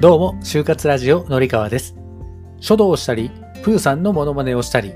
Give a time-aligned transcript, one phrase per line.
[0.00, 1.94] どうも、就活ラジオのりかわです。
[2.58, 3.30] 書道をしたり、
[3.62, 4.94] プーさんのモノマネをしたり、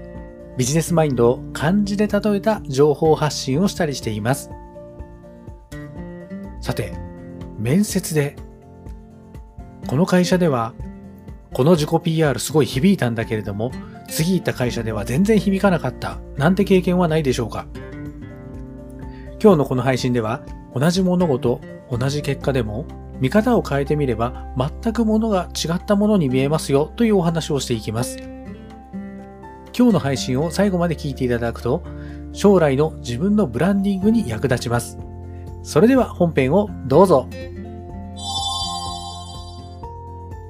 [0.56, 4.50] ビジネスマインドを漢字で例えた情報発信をしたりしています。
[6.62, 6.94] さて、
[7.58, 8.34] 面接で、
[9.86, 10.72] この会社では、
[11.52, 13.72] この自己 PR すごい響いたんだけれども、
[14.08, 17.66] 次行った会社では全然響かなかった、なんて経験はないでしょうか
[19.38, 20.40] 今日のこの配信では、
[20.74, 22.86] 同じ物事、同じ結果でも、
[23.20, 28.18] 見方を変えてみれば全く物が違ったものに見えますよというお話をしていきます。
[29.76, 31.82] 今日の配信を最後まで聞いていただくと、
[32.32, 34.98] 将来の自分のブランディングに役立ちます。
[35.62, 37.28] それでは本編をどうぞ。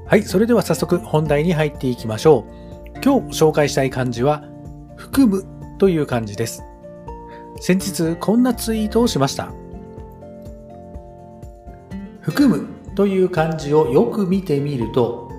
[0.07, 3.01] はい、それでは早速本題に入っていきましょう。
[3.03, 4.45] 今日紹介したい漢字は、
[4.97, 5.45] 含む
[5.79, 6.63] という漢字です。
[7.61, 9.53] 先日こんなツイートをしました。
[12.25, 15.31] 含むという漢字をよく見てみると、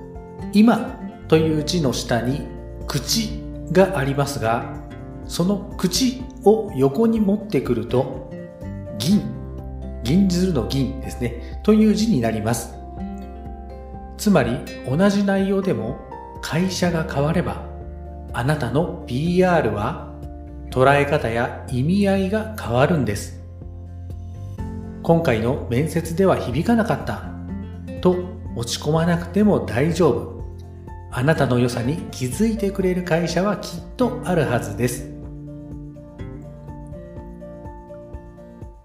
[0.54, 2.48] 今という字の下に
[2.86, 4.76] 口がありますが、
[5.26, 8.30] その口を横に持ってくると、
[9.00, 9.24] 銀、
[10.04, 12.76] 銀ずるの銀ですね、という字になります。
[14.18, 15.98] つまり同じ内容でも
[16.42, 17.66] 会社が変われば、
[18.32, 20.14] あなたの PR は
[20.70, 23.45] 捉え方や意味合いが変わるんです。
[25.06, 27.30] 今回の面接では響かなかった
[28.02, 28.26] と
[28.56, 30.44] 落ち込まなくても大丈夫。
[31.12, 35.14] あなたの良さに気づいてくれる会社はきっとあるはずです。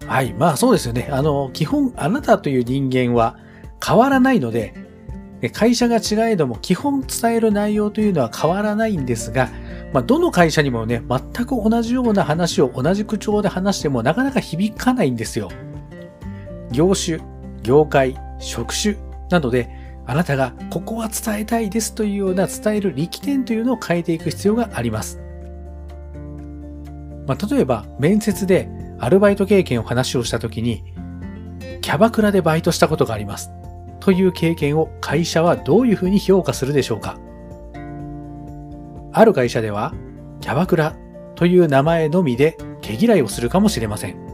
[0.07, 0.35] はい。
[0.35, 1.09] まあそうですよね。
[1.11, 3.39] あの、基本あなたという人間は
[3.83, 4.75] 変わらないので、
[5.55, 9.49] 会社が違えども基本伝える内容というのは変わらないんですが、
[9.95, 15.49] まあ、どの会社にもね、全く同じような話を同じ口調で話してもなかなか響かないんですよ。
[16.71, 17.19] 業種、
[17.63, 18.97] 業界、職種
[19.31, 19.69] などで
[20.07, 25.21] あなたがここは伝えたいですというような伝える力点というのを変えていく必要があります。
[27.27, 30.83] まあ、例えば面接でアルバイト経験を話をしたときに
[31.81, 33.51] キャバクラでバイトしたことがあります
[34.01, 37.19] という経験を会社はどういうふうに評価するでしょうか
[39.13, 39.95] ある会社では
[40.41, 40.97] キャバクラ
[41.37, 44.30] という名前のみで毛嫌いをするかもしれません。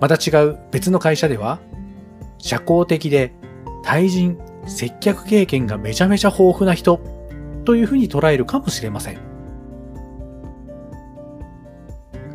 [0.00, 1.60] また違う別の会社では、
[2.38, 3.32] 社交的で
[3.82, 7.00] 対人、接客経験がめちゃめちゃ豊富な人
[7.64, 9.18] というふうに捉えるかもしれません。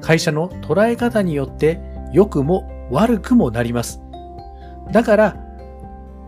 [0.02, 1.80] 会社の捉え方によって
[2.12, 4.02] 良くも悪くもなります。
[4.92, 5.38] だから、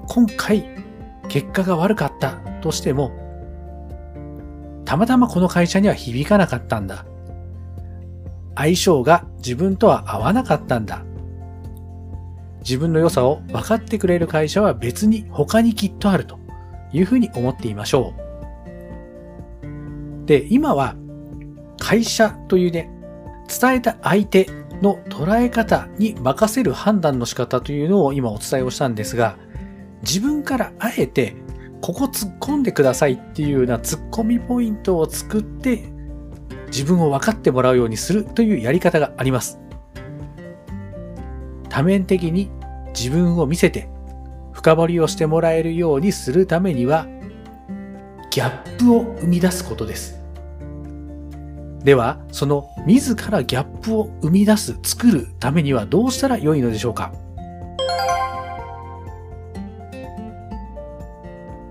[0.08, 0.66] 今回
[1.28, 3.12] 結果が悪かったとしても、
[4.86, 7.06] たまたまこの会社には響かなかったんだ。
[8.56, 11.04] 相性が自分とは合わなかったんだ。
[12.64, 16.40] 自分の良さを分かってくれる会社は別に他にきっとあると
[16.92, 18.24] いうふうに思っていましょう。
[20.26, 20.96] で、今は
[21.80, 22.90] 会社というね、
[23.48, 24.48] 伝えた相手
[24.82, 29.38] の捉え方に任せる判断の仕方というのを今お伝えをしたんですが、
[30.02, 31.36] 自分からあえて
[31.82, 35.92] ここ突っ込んでくださいっていうような突っ込みポイントを作って
[36.68, 39.60] 自分を分かってもらうようにするというやり方があります。
[41.74, 42.52] 多面的に
[42.96, 43.90] 自分を見せて
[44.52, 47.08] 深掘りをしてもらえるようにするためには
[48.30, 50.20] ギャップを生み出すことです。
[51.84, 57.12] では、その自らギャップを生み出す、作るためにはどうしたら良いのでしょうか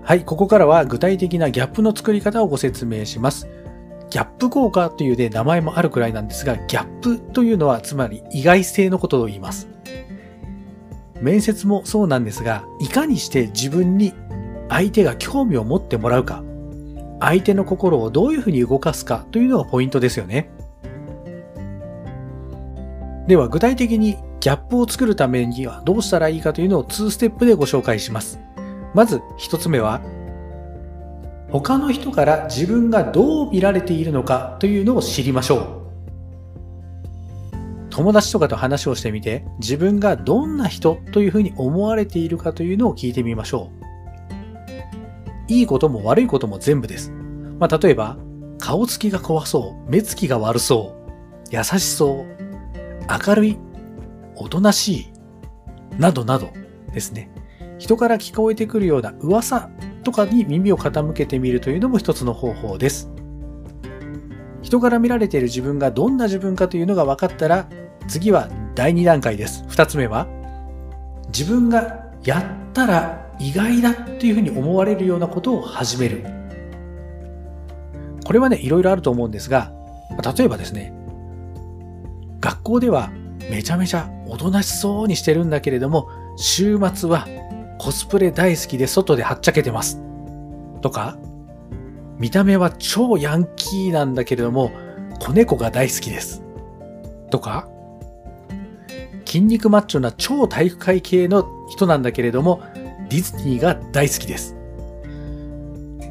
[0.03, 3.47] はい、ここからは具体的なギャップの作り方をご説明します。
[4.09, 9.67] ギャップ効果というね、名前もあるくらいなんですが、ギャップというのはつまり意外性のことを言います。
[11.23, 14.13] 面接もそうなんですが、いかにして自分に
[14.67, 16.43] 相手が興味を持ってもらうか、
[17.21, 20.49] 相手の心をどういうふうに動かすかというのがポイントですよね。
[23.25, 28.41] では具体的にギャップを作るためにはどうしたらいいかというのを2ステップでご紹介します。
[28.93, 30.01] まず1つ目は、
[31.49, 35.82] 他の人から自分がどう見られているのかというのを知りましょう。
[37.93, 43.83] 友達とかと話をしてみて、自分がどんな人というふうに思われているかというのを聞いてみましょう。
[45.47, 47.11] いいことも悪いことも全部です。
[47.59, 48.17] まあ、例えば、
[48.57, 50.95] 顔つきが怖そう、目つきが悪そ
[51.51, 53.59] う、優しそう、明るい、
[54.37, 55.13] おとなしい、
[55.99, 56.49] などなど
[56.95, 57.29] ですね。
[57.77, 59.69] 人から聞こえてくるような噂
[60.03, 63.11] とかに耳を傾けてみるというのも一つの方法です。
[64.63, 67.67] 人から見られている自分がどんな自分かというのが分かったら、
[68.07, 69.63] 次は第2段階です。
[69.67, 70.27] 二つ目は、
[71.27, 76.23] 自分がやったら意外だっていうふうに思われるようなことを始める。
[78.23, 79.71] これはね、いろいろあると思うんですが、
[80.37, 80.93] 例えばですね、
[82.39, 83.11] 学校では
[83.49, 87.27] めちゃめちゃおとなしそうにしてるんだけれども、週末は
[87.79, 90.01] コスプレ大好きで外ではっちゃけてます。
[90.81, 91.17] とか、
[92.17, 94.71] 見た目は超ヤンキーなんだけれども、
[95.19, 96.43] 子猫が大好きです。
[97.29, 97.67] とか、
[99.33, 102.61] 筋肉マッチョな超体育会系の人なんだけれども、
[103.09, 104.55] ディズニーが大好きです。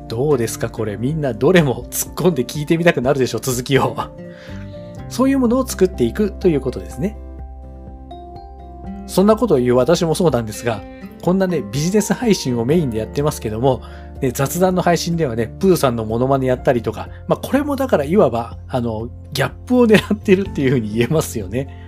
[0.09, 3.97] どうですかこれみんなどれも 突っ込んで聞いてみたくなるでしょ続きを。
[5.09, 7.17] そういうものを作っていくということですね。
[9.07, 10.83] そんなことを言う私もそうなんですが、
[11.23, 13.83] こんなね、ビジネス配信をメインでやってますけども、
[14.21, 21.82] ね、雑談の配信ではね、プーさんのモノマネやったりとか、まあこれもだからいわば、あの、ギャップを狙ってるっていうふうに言えますよね。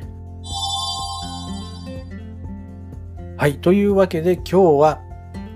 [3.44, 3.58] はい。
[3.58, 5.02] というわけで今日は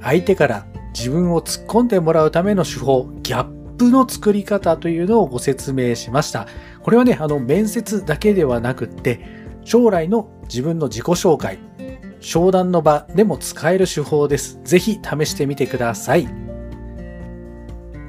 [0.02, 6.46] 相手から自分を突っ込んでもらうための手法、ギャップの作り方というのをご説明しました。
[6.82, 9.24] これはね、あの、面接だけではなくって、
[9.64, 11.58] 将来の自分の自己紹介、
[12.20, 14.60] 商談の場でも使える手法です。
[14.64, 16.24] ぜひ試してみてください。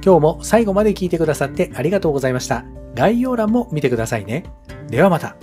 [0.04, 2.66] 今日も最後まで聞いてくださってありがとうございました。
[2.94, 4.44] 概要欄も見てくださいね。
[4.90, 5.36] ではまた。